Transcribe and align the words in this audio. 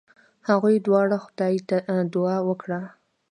هغوی 0.49 0.75
دواړو 0.85 1.17
خدای 1.25 1.55
ته 1.69 1.75
دعا 2.13 2.37
وکړه. 2.49 2.81